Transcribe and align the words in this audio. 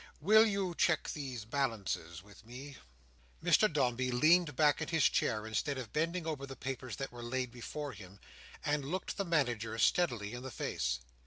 Will 0.19 0.47
you 0.47 0.73
check 0.73 1.09
these 1.13 1.45
balances 1.45 2.23
with 2.23 2.43
me?" 2.43 2.77
Mr 3.43 3.71
Dombey 3.71 4.09
leaned 4.09 4.55
back 4.55 4.81
in 4.81 4.87
his 4.87 5.03
chair, 5.07 5.45
instead 5.45 5.77
of 5.77 5.93
bending 5.93 6.25
over 6.25 6.47
the 6.47 6.55
papers 6.55 6.95
that 6.95 7.11
were 7.11 7.21
laid 7.21 7.51
before 7.51 7.91
him, 7.91 8.19
and 8.65 8.83
looked 8.83 9.17
the 9.17 9.23
Manager 9.25 9.77
steadily 9.77 10.33
in 10.33 10.41
the 10.41 10.49
face. 10.49 11.01